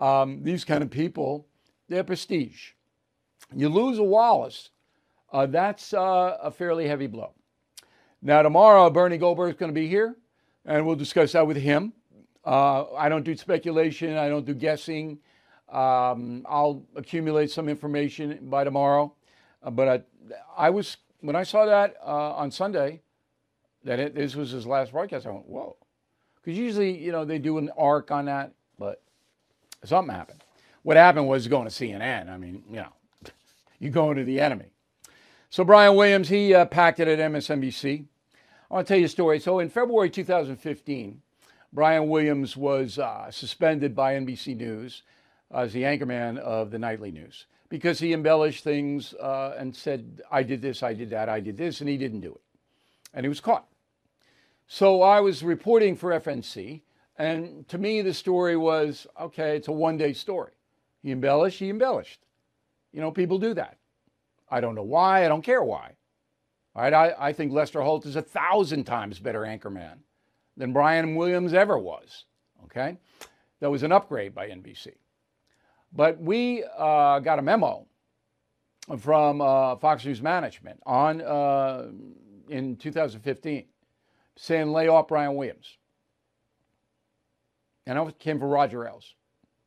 [0.00, 1.46] Um, these kind of people,
[1.88, 2.70] they're prestige.
[3.54, 4.70] You lose a Wallace,
[5.32, 7.32] uh, that's uh, a fairly heavy blow.
[8.22, 10.16] Now, tomorrow, Bernie Goldberg is going to be here,
[10.64, 11.92] and we'll discuss that with him.
[12.44, 14.16] Uh, I don't do speculation.
[14.16, 15.18] I don't do guessing.
[15.68, 19.14] Um, I'll accumulate some information by tomorrow.
[19.62, 20.02] Uh, but I,
[20.56, 23.02] I, was when I saw that uh, on Sunday
[23.82, 25.26] that it, this was his last broadcast.
[25.26, 25.76] I went, whoa,
[26.36, 28.52] because usually you know they do an arc on that,
[29.84, 30.42] something happened.
[30.82, 32.28] What happened was going to CNN.
[32.28, 32.92] I mean, you know,
[33.78, 34.66] you go into the enemy.
[35.50, 38.04] So Brian Williams, he uh, packed it at MSNBC.
[38.70, 39.40] I want to tell you a story.
[39.40, 41.22] So in February 2015.
[41.74, 45.02] Brian Williams was uh, suspended by NBC News
[45.52, 50.44] as the anchorman of the nightly news because he embellished things uh, and said, I
[50.44, 52.40] did this, I did that, I did this, and he didn't do it.
[53.12, 53.66] And he was caught.
[54.68, 56.82] So I was reporting for FNC,
[57.16, 60.52] and to me, the story was okay, it's a one day story.
[61.02, 62.20] He embellished, he embellished.
[62.92, 63.78] You know, people do that.
[64.48, 65.92] I don't know why, I don't care why.
[66.74, 69.98] Right, I, I think Lester Holt is a thousand times better anchorman
[70.56, 72.24] than Brian Williams ever was.
[72.64, 72.96] Okay?
[73.64, 74.88] that was an upgrade by NBC.
[75.90, 77.86] But we uh, got a memo
[78.98, 81.86] from uh, Fox News management on uh,
[82.50, 83.64] in 2015
[84.36, 85.78] saying lay off Brian Williams.
[87.86, 89.14] And it came from Roger Ailes.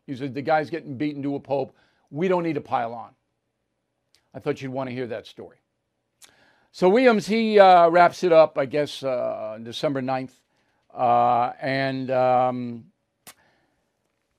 [0.06, 1.76] He said the guy's getting beaten to a pulp.
[2.10, 3.10] We don't need to pile on.
[4.34, 5.58] I thought you'd want to hear that story.
[6.72, 10.32] So Williams, he uh, wraps it up, I guess, uh, December 9th.
[10.94, 12.86] Uh, and um,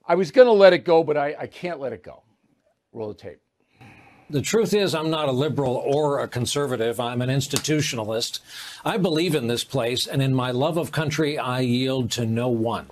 [0.06, 2.22] I was going to let it go, but I, I can't let it go.
[2.92, 3.40] Roll the tape.
[4.30, 7.00] The truth is, I'm not a liberal or a conservative.
[7.00, 8.40] I'm an institutionalist.
[8.84, 12.48] I believe in this place, and in my love of country, I yield to no
[12.48, 12.88] one.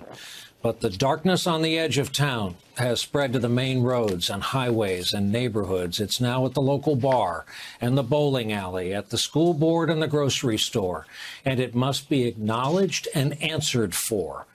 [0.61, 4.41] But the darkness on the edge of town has spread to the main roads and
[4.41, 5.99] highways and neighborhoods.
[5.99, 7.45] It's now at the local bar
[7.79, 11.05] and the bowling alley, at the school board and the grocery store.
[11.45, 14.47] And it must be acknowledged and answered for.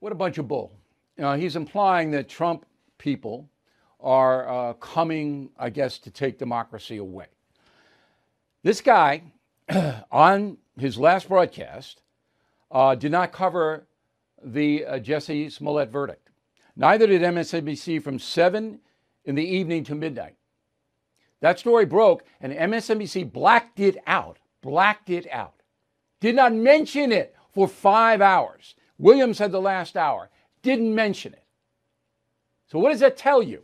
[0.00, 0.72] What a bunch of bull.
[1.18, 2.66] Uh, he's implying that Trump
[2.98, 3.48] people
[4.00, 7.26] are uh, coming, I guess, to take democracy away.
[8.62, 9.22] This guy,
[10.10, 12.00] on his last broadcast,
[12.70, 13.86] uh, did not cover
[14.44, 16.30] the uh, Jussie Smollett verdict.
[16.76, 18.80] Neither did MSNBC from 7
[19.24, 20.36] in the evening to midnight.
[21.40, 25.62] That story broke, and MSNBC blacked it out, blacked it out.
[26.20, 28.74] Did not mention it for five hours.
[28.98, 30.30] Williams had the last hour,
[30.62, 31.44] didn't mention it.
[32.66, 33.62] So, what does that tell you?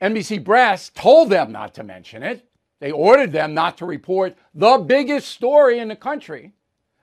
[0.00, 2.44] NBC brass told them not to mention it.
[2.80, 6.54] They ordered them not to report the biggest story in the country.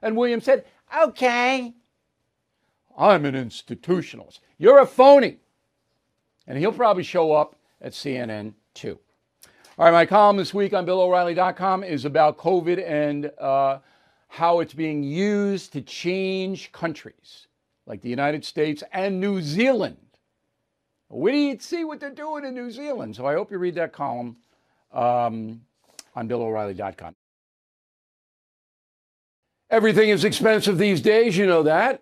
[0.01, 0.65] And Williams said,
[1.03, 1.73] okay.
[2.97, 4.39] I'm an institutionalist.
[4.57, 5.37] You're a phony.
[6.47, 8.97] And he'll probably show up at CNN too.
[9.77, 13.79] All right, my column this week on BillO'Reilly.com is about COVID and uh,
[14.27, 17.47] how it's being used to change countries
[17.85, 19.97] like the United States and New Zealand.
[21.09, 23.15] We need to see what they're doing in New Zealand.
[23.15, 24.37] So I hope you read that column
[24.91, 25.61] um,
[26.15, 27.15] on BillO'Reilly.com.
[29.69, 32.01] Everything is expensive these days, you know that.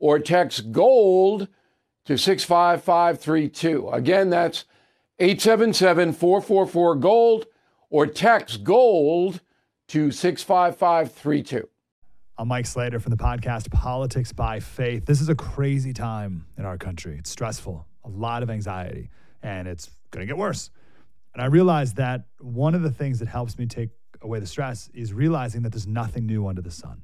[0.00, 1.46] or text GOLD
[2.06, 3.90] to 65532.
[3.90, 4.64] Again, that's
[5.20, 7.46] 877 444 GOLD,
[7.90, 9.40] or text GOLD
[9.88, 11.68] to 65532.
[12.38, 15.04] I'm Mike Slater from the podcast Politics by Faith.
[15.04, 17.16] This is a crazy time in our country.
[17.18, 19.10] It's stressful, a lot of anxiety,
[19.42, 20.70] and it's going to get worse.
[21.34, 23.90] And I realized that one of the things that helps me take
[24.22, 27.02] away the stress is realizing that there's nothing new under the sun.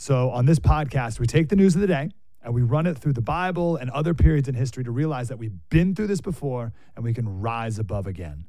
[0.00, 2.10] So on this podcast, we take the news of the day
[2.44, 5.38] and we run it through the Bible and other periods in history to realize that
[5.38, 8.44] we've been through this before and we can rise above again.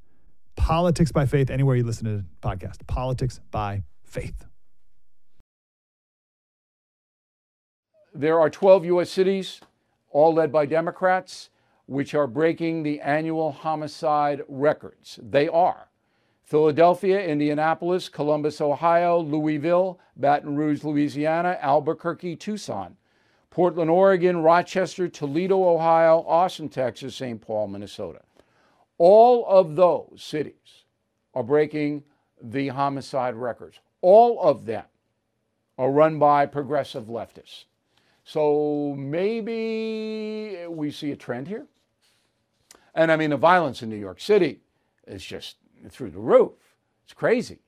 [0.56, 2.86] Politics by faith, anywhere you listen to the podcast.
[2.86, 4.46] Politics by faith.
[8.14, 9.10] There are 12 U.S.
[9.10, 9.60] cities,
[10.12, 11.50] all led by Democrats,
[11.88, 15.20] which are breaking the annual homicide records.
[15.24, 15.89] They are
[16.50, 22.98] Philadelphia, Indianapolis, Columbus, Ohio, Louisville, Baton Rouge, Louisiana, Albuquerque, Tucson,
[23.52, 27.40] Portland, Oregon, Rochester, Toledo, Ohio, Austin, Texas, St.
[27.40, 28.22] Paul, Minnesota.
[28.98, 30.86] All of those cities
[31.36, 32.04] are breaking
[32.42, 33.80] the homicide records.
[34.02, 34.86] All of them
[35.78, 37.66] are run by progressive leftists.
[38.24, 41.68] So maybe we see a trend here.
[42.96, 44.62] And I mean, the violence in New York City
[45.06, 45.58] is just
[45.90, 46.52] through the roof.
[47.06, 47.60] It's crazy.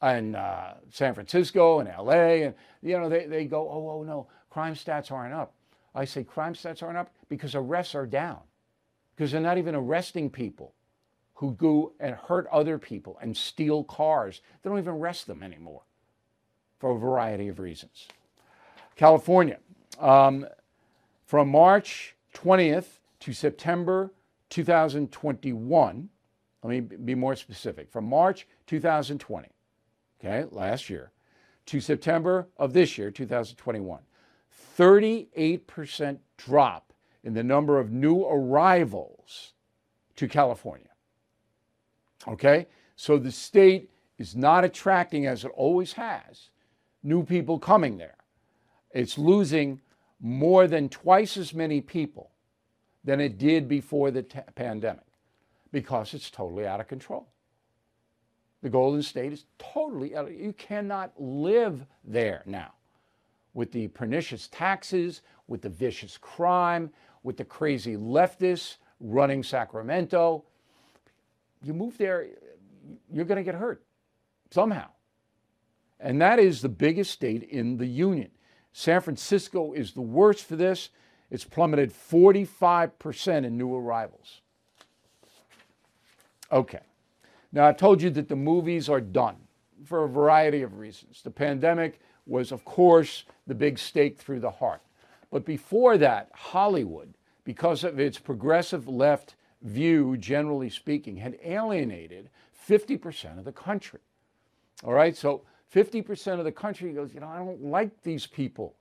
[0.00, 4.28] And uh, San Francisco and LA, and you know, they, they go, oh, oh no,
[4.50, 5.54] crime stats aren't up.
[5.94, 8.38] I say crime stats aren't up because arrests are down.
[9.16, 10.74] Because they're not even arresting people
[11.34, 14.40] who go and hurt other people and steal cars.
[14.62, 15.82] They don't even arrest them anymore
[16.78, 18.06] for a variety of reasons.
[18.94, 19.58] California,
[20.00, 20.46] um,
[21.26, 24.12] from March 20th to September
[24.50, 26.08] 2021,
[26.62, 29.48] let me be more specific, from March 2020,
[30.20, 31.12] okay, last year,
[31.66, 34.00] to September of this year, 2021,
[34.76, 36.92] 38% drop
[37.22, 39.52] in the number of new arrivals
[40.16, 40.88] to California.
[42.26, 42.66] Okay?
[42.96, 46.50] So the state is not attracting, as it always has,
[47.02, 48.16] new people coming there.
[48.90, 49.80] It's losing
[50.20, 52.30] more than twice as many people
[53.04, 55.07] than it did before the t- pandemic
[55.72, 57.28] because it's totally out of control.
[58.62, 62.72] The Golden State is totally out of, you cannot live there now
[63.54, 66.90] with the pernicious taxes, with the vicious crime,
[67.22, 70.44] with the crazy leftists running Sacramento.
[71.62, 72.26] You move there,
[73.12, 73.84] you're going to get hurt
[74.50, 74.88] somehow.
[76.00, 78.30] And that is the biggest state in the union.
[78.72, 80.90] San Francisco is the worst for this.
[81.30, 84.40] It's plummeted 45% in new arrivals.
[86.50, 86.80] Okay.
[87.52, 89.36] Now, I told you that the movies are done
[89.84, 91.22] for a variety of reasons.
[91.22, 94.82] The pandemic was, of course, the big stake through the heart.
[95.30, 102.30] But before that, Hollywood, because of its progressive left view, generally speaking, had alienated
[102.68, 104.00] 50% of the country.
[104.84, 105.42] All right, so
[105.74, 108.74] 50% of the country goes, you know, I don't like these people.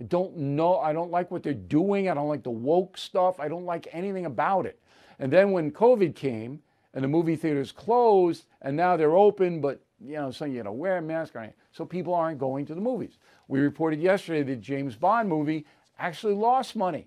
[0.00, 2.08] I don't know, I don't like what they're doing.
[2.08, 3.40] I don't like the woke stuff.
[3.40, 4.80] I don't like anything about it.
[5.18, 6.62] And then when COVID came
[6.98, 10.72] and the movie theaters closed and now they're open, but you know, so you gotta
[10.72, 11.36] wear a mask,
[11.70, 13.18] so people aren't going to the movies.
[13.46, 15.64] We reported yesterday that James Bond movie
[16.00, 17.06] actually lost money.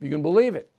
[0.00, 0.72] You can believe it.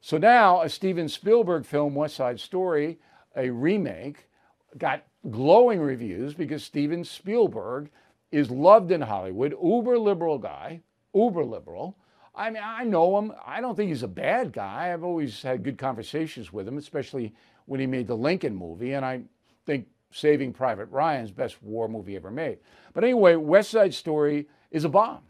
[0.00, 3.00] So now a Steven Spielberg film, West Side Story,
[3.34, 4.28] a remake,
[4.76, 7.90] got glowing reviews because Steven Spielberg
[8.30, 10.82] is loved in Hollywood, uber liberal guy,
[11.12, 11.96] uber liberal.
[12.32, 13.32] I mean, I know him.
[13.44, 14.92] I don't think he's a bad guy.
[14.92, 17.34] I've always had good conversations with him, especially
[17.68, 18.94] when he made the Lincoln movie.
[18.94, 19.20] And I
[19.66, 22.58] think Saving Private Ryan's best war movie ever made.
[22.94, 25.20] But anyway, West Side Story is a bomb.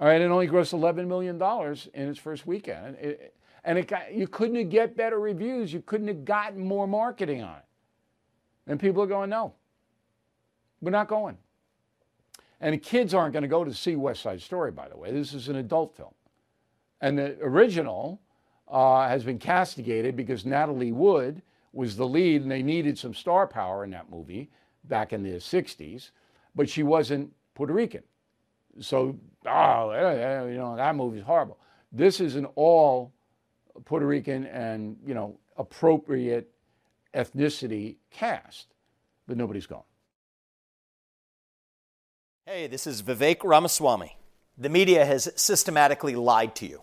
[0.00, 1.40] All right, it only grossed $11 million
[1.94, 2.96] in its first weekend.
[2.96, 5.72] It, and it got, you couldn't get better reviews.
[5.72, 7.64] You couldn't have gotten more marketing on it.
[8.66, 9.54] And people are going, no,
[10.80, 11.36] we're not going.
[12.60, 15.12] And kids aren't going to go to see West Side Story, by the way.
[15.12, 16.14] This is an adult film.
[17.00, 18.20] And the original
[18.70, 21.42] uh, has been castigated because Natalie Wood
[21.72, 24.50] was the lead, and they needed some star power in that movie
[24.84, 26.10] back in the 60s,
[26.54, 28.02] but she wasn't Puerto Rican.
[28.80, 31.58] So, oh, you know, that movie's horrible.
[31.92, 33.12] This is an all
[33.84, 36.50] Puerto Rican and, you know, appropriate
[37.14, 38.68] ethnicity cast,
[39.26, 39.82] but nobody's gone.
[42.46, 44.16] Hey, this is Vivek Ramaswamy.
[44.58, 46.82] The media has systematically lied to you.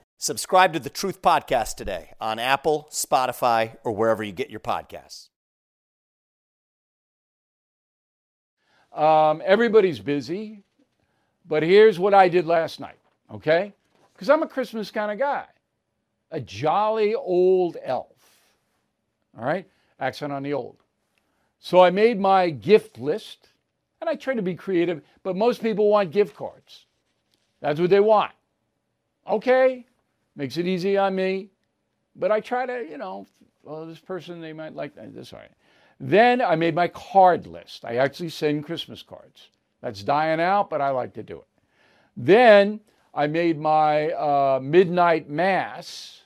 [0.23, 5.29] Subscribe to the Truth Podcast today on Apple, Spotify, or wherever you get your podcasts.
[8.95, 10.61] Um, everybody's busy,
[11.47, 12.99] but here's what I did last night,
[13.33, 13.73] okay?
[14.13, 15.45] Because I'm a Christmas kind of guy,
[16.29, 18.13] a jolly old elf,
[19.35, 19.67] all right?
[19.99, 20.77] Accent on the old.
[21.59, 23.47] So I made my gift list
[23.99, 26.85] and I try to be creative, but most people want gift cards.
[27.59, 28.33] That's what they want.
[29.27, 29.87] Okay,
[30.35, 31.49] makes it easy on me,
[32.15, 33.27] but I try to, you know,
[33.63, 35.33] well, this person, they might like this.
[35.33, 35.51] All right.
[35.99, 37.85] Then I made my card list.
[37.85, 39.49] I actually send Christmas cards.
[39.81, 41.47] That's dying out, but I like to do it.
[42.17, 42.79] Then
[43.13, 46.21] I made my uh, midnight mass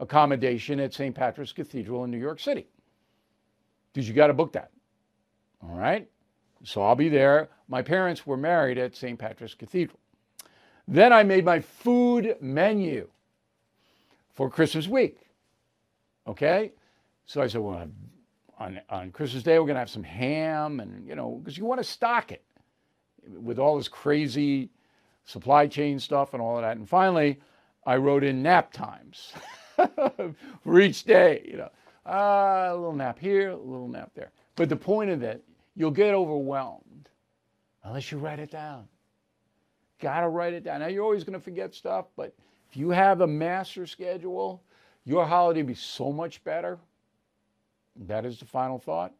[0.00, 1.14] accommodation at St.
[1.14, 2.66] Patrick's Cathedral in New York City.
[3.92, 4.70] Because you got to book that.
[5.62, 6.08] All right.
[6.64, 7.48] So I'll be there.
[7.68, 9.18] My parents were married at St.
[9.18, 9.98] Patrick's Cathedral.
[10.88, 13.08] Then I made my food menu
[14.36, 15.18] for Christmas week.
[16.28, 16.72] Okay?
[17.24, 17.88] So I said, well,
[18.58, 21.64] on, on Christmas Day, we're going to have some ham and, you know, because you
[21.64, 22.44] want to stock it
[23.28, 24.70] with all this crazy
[25.24, 26.76] supply chain stuff and all of that.
[26.76, 27.40] And finally,
[27.84, 29.32] I wrote in nap times
[30.62, 31.70] for each day, you know,
[32.06, 34.30] uh, a little nap here, a little nap there.
[34.54, 35.42] But the point of it
[35.76, 37.10] You'll get overwhelmed
[37.84, 38.88] unless you write it down.
[40.00, 40.80] Got to write it down.
[40.80, 42.34] Now, you're always going to forget stuff, but
[42.70, 44.62] if you have a master schedule,
[45.04, 46.78] your holiday will be so much better.
[47.96, 49.14] That is the final thought.